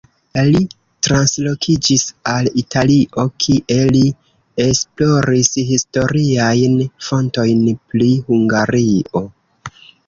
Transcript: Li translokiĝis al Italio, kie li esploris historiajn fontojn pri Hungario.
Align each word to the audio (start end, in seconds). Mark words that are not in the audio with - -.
Li 0.53 0.59
translokiĝis 1.07 2.05
al 2.31 2.49
Italio, 2.63 3.27
kie 3.45 3.77
li 3.97 4.03
esploris 4.67 5.53
historiajn 5.71 6.83
fontojn 7.11 7.65
pri 7.95 8.13
Hungario. 8.33 9.29